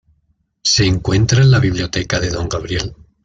[0.63, 2.95] Se encuentra en la "Biblioteca de Don Gabriel".